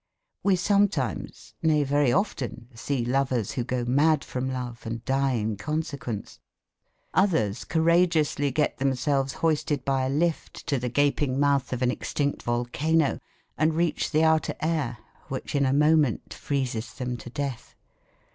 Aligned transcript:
We 0.41 0.55
sometimes, 0.55 1.53
nay 1.61 1.83
very 1.83 2.11
often, 2.11 2.69
see 2.73 3.05
lovers 3.05 3.51
who 3.51 3.63
go 3.63 3.85
mad 3.85 4.23
from 4.23 4.49
love 4.51 4.81
and 4.83 5.05
die 5.05 5.33
in 5.33 5.57
consequence. 5.57 6.39
Others 7.13 7.65
courageously 7.65 8.49
get 8.49 8.79
themselves 8.79 9.33
hoisted 9.45 9.85
by 9.85 10.07
a 10.07 10.09
lift 10.09 10.65
to 10.65 10.79
the 10.79 10.89
gaping 10.89 11.39
mouth 11.39 11.71
of 11.71 11.83
an 11.83 11.91
extinct 11.91 12.41
volcano 12.41 13.19
and 13.59 13.75
reach 13.75 14.09
the 14.09 14.23
outer 14.23 14.55
air 14.59 14.97
which 15.27 15.53
in 15.53 15.67
a 15.67 15.71
moment 15.71 16.33
freezes 16.33 16.95
them 16.95 17.15
to 17.17 17.29
death. 17.29 17.75